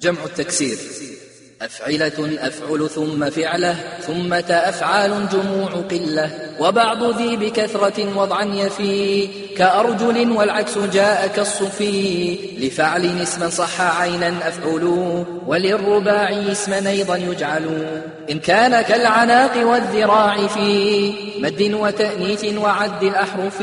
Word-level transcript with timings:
جمع 0.00 0.24
التكسير. 0.24 0.76
أفعلة 1.62 2.38
أفعل 2.40 2.90
ثم 2.90 3.30
فعلة 3.30 3.76
ثم 4.06 4.32
أفعال 4.32 5.28
جموع 5.32 5.68
قلة. 5.68 6.30
وبعض 6.60 7.18
ذي 7.18 7.36
بكثرة 7.36 8.18
وضعا 8.18 8.44
يفي 8.44 9.28
كأرجل 9.56 10.30
والعكس 10.30 10.78
جاء 10.78 11.26
كالصفي. 11.26 12.38
لفعل 12.58 13.22
اسما 13.22 13.48
صح 13.48 13.80
عينا 13.80 14.48
أفعل 14.48 14.84
وللرباعي 15.46 16.52
اسما 16.52 16.90
أيضا 16.90 17.16
يجعل. 17.16 17.86
إن 18.30 18.38
كان 18.38 18.82
كالعناق 18.82 19.66
والذراع 19.66 20.46
في 20.46 21.12
مد 21.38 21.74
وتأنيث 21.80 22.44
وعد 22.44 23.02
الأحرف. 23.02 23.60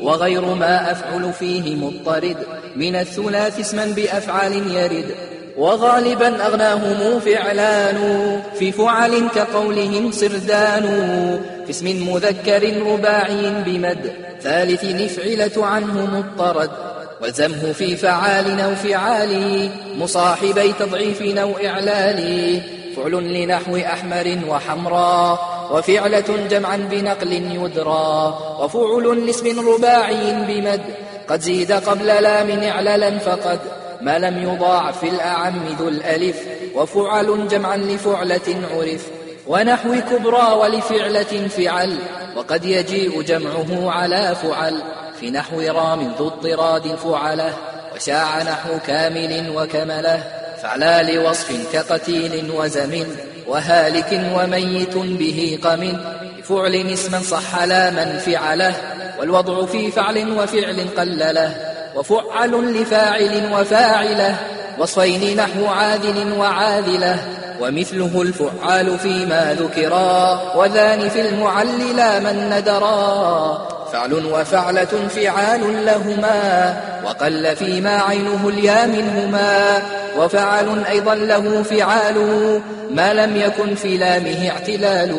وغير 0.00 0.44
ما 0.44 0.92
أفعل 0.92 1.32
فيه 1.32 1.76
مضطرد 1.76 2.36
من 2.76 2.96
الثلاث 2.96 3.60
اسما 3.60 3.84
بأفعال 3.86 4.76
يرد. 4.76 5.35
وغالبا 5.56 6.46
أغناهم 6.46 7.20
فعلان 7.20 8.40
في 8.58 8.72
فعل 8.72 9.28
كقولهم 9.34 10.12
سردان 10.12 10.86
في 11.64 11.70
اسم 11.70 12.12
مذكر 12.12 12.82
رباعي 12.86 13.62
بمد 13.66 14.12
ثالث 14.42 14.84
نفعلة 14.84 15.66
عنه 15.66 16.06
مضطرد 16.16 16.70
وزمه 17.22 17.72
في 17.72 17.96
فعال 17.96 18.60
أو 18.60 18.74
فعال 18.74 19.70
مصاحبي 19.98 20.72
تضعيف 20.72 21.22
أو 21.22 21.52
إعلال 21.64 22.60
فعل 22.96 23.12
لنحو 23.12 23.76
أحمر 23.76 24.38
وحمراء 24.48 25.56
وفعلة 25.72 26.46
جمعا 26.50 26.76
بنقل 26.76 27.32
يدرى 27.32 28.38
وفعل 28.60 29.26
لاسم 29.26 29.68
رباعي 29.68 30.32
بمد 30.48 30.80
قد 31.28 31.40
زيد 31.40 31.72
قبل 31.72 32.06
لام 32.06 32.62
إعلالا 32.62 33.18
فقد 33.18 33.58
ما 34.00 34.18
لم 34.18 34.42
يضاعف 34.42 34.98
في 34.98 35.08
الأعم 35.08 35.66
ذو 35.78 35.88
الألف 35.88 36.36
وفعل 36.74 37.48
جمعا 37.48 37.76
لفعلة 37.76 38.66
عرف 38.72 39.06
ونحو 39.46 39.94
كبرى 40.10 40.52
ولفعلة 40.52 41.48
فعل 41.48 41.98
وقد 42.36 42.64
يجيء 42.64 43.22
جمعه 43.22 43.90
على 43.90 44.34
فعل 44.42 44.82
في 45.20 45.30
نحو 45.30 45.60
رام 45.60 46.12
ذو 46.18 46.26
اضطراد 46.26 46.94
فعله 46.94 47.52
وشاع 47.94 48.42
نحو 48.42 48.78
كامل 48.86 49.52
وكمله 49.56 50.24
فعلا 50.62 51.12
لوصف 51.12 51.72
كقتيل 51.72 52.50
وزمن 52.50 53.16
وهالك 53.46 54.32
وميت 54.34 54.96
به 54.96 55.58
قم 55.64 55.98
بفعل 56.38 56.74
اسما 56.74 57.20
صح 57.20 57.64
لا 57.64 57.90
من 57.90 58.18
فعله 58.18 58.74
والوضع 59.18 59.66
في 59.66 59.90
فعل 59.90 60.38
وفعل 60.38 60.86
قلله. 60.98 61.75
وفعل 61.96 62.80
لفاعل 62.80 63.52
وفاعلة 63.52 64.36
وصين 64.78 65.36
نحو 65.36 65.66
عادل 65.66 66.32
وعاذله 66.38 67.18
ومثله 67.60 68.22
الفعال 68.22 68.98
فيما 68.98 69.56
ذكرا 69.60 70.40
وذان 70.56 71.08
في 71.08 71.28
المعل 71.28 71.96
لا 71.96 72.18
من 72.18 72.50
ندرا. 72.50 73.68
فعل 73.92 74.26
وفعلة 74.26 75.08
فعال 75.08 75.86
لهما 75.86 76.76
وقل 77.04 77.56
فيما 77.56 78.02
عينه 78.02 78.48
اليا 78.48 78.86
منهما 78.86 79.82
وفعل 80.18 80.84
أيضا 80.84 81.14
له 81.14 81.62
فعال 81.62 82.16
ما 82.90 83.14
لم 83.14 83.36
يكن 83.36 83.74
في 83.74 83.96
لامه 83.96 84.50
اعتلال 84.50 85.10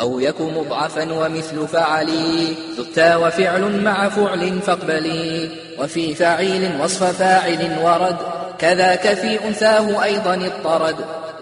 أو 0.00 0.20
يك 0.20 0.40
مضعفا 0.40 1.12
ومثل 1.12 1.68
فعلي 1.68 2.54
ذتا 2.78 3.16
وفعل 3.16 3.82
مع 3.82 4.08
فعل 4.08 4.60
فاقبلي 4.66 5.50
وفي 5.78 6.14
فعيل 6.14 6.70
وصف 6.80 7.04
فاعل 7.04 7.78
ورد 7.82 8.16
كذاك 8.58 9.14
في 9.14 9.48
أنثاه 9.48 10.04
أيضا 10.04 10.34
اضطرد. 10.34 10.96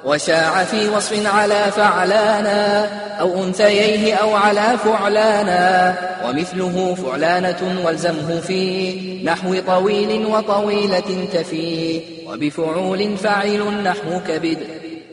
وشاع 0.05 0.65
في 0.65 0.89
وصف 0.89 1.27
على 1.27 1.65
فعلانا 1.77 2.89
أو 3.21 3.45
أنثييه 3.45 4.15
أو 4.15 4.35
على 4.37 4.79
فعلانا. 4.85 5.95
ومثله 6.25 6.95
فعلانة 6.95 7.81
والزمه 7.85 8.41
في 8.41 8.95
نحو 9.25 9.61
طويل 9.67 10.27
وطويلة 10.27 11.29
تفي. 11.33 12.01
وبفعول 12.27 13.17
فعيل 13.17 13.83
نحو 13.83 14.21
كبد 14.29 14.59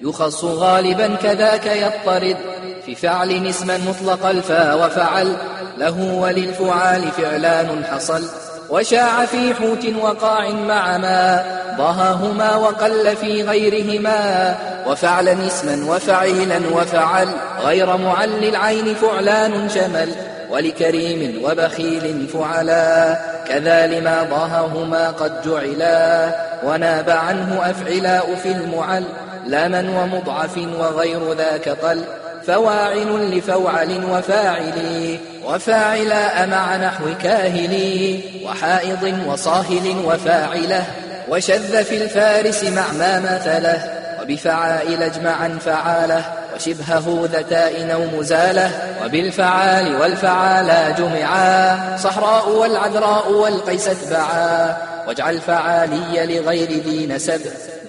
يخص 0.03 0.43
غالبا 0.43 1.15
كذاك 1.15 1.65
يضطرد 1.65 2.37
في 2.85 2.95
فعل 2.95 3.47
اسما 3.47 3.77
مطلق 3.77 4.25
الفا 4.25 4.73
وفعل 4.73 5.35
له 5.77 6.13
وللفعال 6.13 7.11
فعلان 7.11 7.83
حصل. 7.85 8.50
وشاع 8.71 9.25
في 9.25 9.53
حوت 9.53 9.85
وقاع 10.01 10.49
مع 10.49 10.97
ما 10.97 11.43
ضهاهما 11.77 12.55
وقل 12.55 13.15
في 13.15 13.43
غيرهما 13.43 14.55
وفعلا 14.87 15.47
اسما 15.47 15.93
وفعيلا 15.95 16.59
وفعل 16.73 17.27
غير 17.63 17.97
معل 17.97 18.43
العين 18.43 18.95
فعلان 18.95 19.69
شمل 19.69 20.09
ولكريم 20.51 21.41
وبخيل 21.43 22.27
فعلا 22.27 23.17
كذا 23.47 23.87
لما 23.87 24.23
ضاههما 24.23 25.09
قد 25.09 25.41
جعلا 25.41 26.35
وناب 26.63 27.09
عنه 27.09 27.69
أفعلاء 27.69 28.35
في 28.35 28.51
المعل 28.51 29.03
لمن 29.47 29.89
ومضعف 29.89 30.57
وغير 30.79 31.33
ذاك 31.33 31.69
قل 31.69 32.03
فواعل 32.47 33.37
لفوعل 33.37 34.05
وفاعل. 34.11 35.17
وفاعلاء 35.45 36.47
مع 36.47 36.77
نحو 36.77 37.05
كاهل. 37.23 38.19
وحائض 38.45 39.23
وصاهل 39.27 39.95
وفاعلة. 40.05 40.83
وشذ 41.29 41.83
في 41.83 42.03
الفارس 42.03 42.63
مع 42.63 42.91
ما 42.91 43.19
مثله. 43.19 43.91
وبفعائل 44.21 45.03
أجمعا 45.03 45.57
فعاله. 45.65 46.23
وشبهه 46.55 47.29
ذتاء 47.33 47.93
أو 47.93 48.19
مزالة. 48.19 48.71
وبالفعال 49.05 50.01
والفعالا 50.01 50.89
جمعا. 50.89 51.97
صحراء 51.97 52.49
والعذراء 52.49 53.31
والقيس 53.31 53.87
اتبعا 53.87 54.77
واجعل 55.07 55.39
فعالي 55.39 56.39
لغير 56.39 56.69
ذي 56.69 57.07
نسب. 57.07 57.41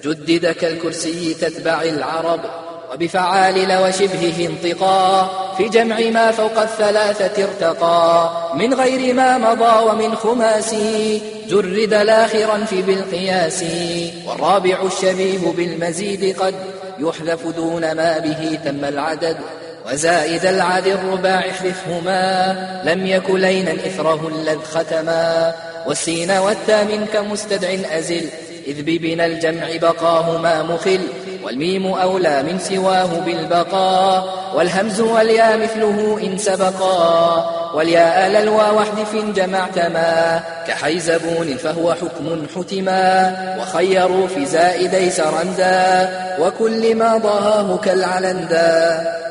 جدد 0.03 0.45
كالكرسي 0.45 1.33
تتبع 1.33 1.81
العرب. 1.81 2.62
وبفعال 2.93 3.77
وشبهه 3.83 4.47
انطقا. 4.47 5.29
في 5.57 5.69
جمع 5.69 5.99
ما 5.99 6.31
فوق 6.31 6.59
الثلاثة 6.59 7.43
ارتقى 7.43 8.31
من 8.55 8.73
غير 8.73 9.13
ما 9.13 9.37
مضى 9.37 9.89
ومن 9.89 10.15
خماسي. 10.15 11.21
جرد 11.49 11.93
لاخرا 11.93 12.65
في 12.65 12.81
بالقياس. 12.81 13.63
والرابع 14.27 14.77
الشبيه 14.85 15.51
بالمزيد 15.57 16.39
قد 16.39 16.55
يحذف 16.99 17.47
دون 17.47 17.91
ما 17.91 18.17
به 18.17 18.59
تم 18.65 18.85
العدد. 18.85 19.37
وزائد 19.91 20.45
العد 20.45 20.87
الرباع 20.87 21.39
احذفهما. 21.39 22.55
لم 22.85 23.07
يك 23.07 23.29
لينا 23.29 23.71
إثره 23.71 24.31
الذ 24.35 24.59
ختما. 24.63 25.53
والسين 25.87 26.31
والتا 26.31 26.83
منك 26.83 27.15
مستدع 27.15 27.97
أزل 27.97 28.29
إذ 28.67 28.81
ببنا 28.81 29.25
الجمع 29.25 29.67
بقاهما 29.81 30.63
مخل. 30.63 30.99
والميم 31.45 31.87
أولى 31.87 32.43
من 32.43 32.59
سواه 32.59 33.09
بالبقاء 33.25 34.43
والهمز 34.55 35.01
والياء 35.01 35.57
مثله 35.57 36.19
إن 36.23 36.37
سبقا. 36.37 37.49
والياء 37.75 38.29
للوا 38.29 38.69
واحذف 38.69 39.15
جمعت 39.35 39.79
ما 39.79 40.39
كحيزبون 40.67 41.57
فهو 41.57 41.93
حكم 41.93 42.47
حتما. 42.55 43.35
وخيروا 43.59 44.27
في 44.27 44.45
زائدي 44.45 45.09
سرندا 45.09 46.09
وكل 46.39 46.95
ما 46.95 47.17
ضهاه 47.17 47.77
كالعلندا. 47.77 49.22